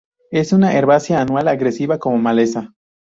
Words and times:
Es 0.31 0.51
una 0.51 0.73
herbácea 0.73 1.21
anual, 1.21 1.47
agresiva 1.47 1.99
como 1.99 2.17
maleza. 2.17 2.73